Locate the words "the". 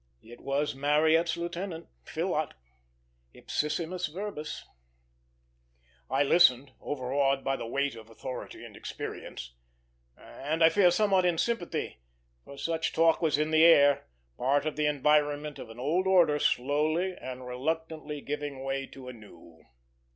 7.55-7.67, 13.51-13.63, 14.75-14.87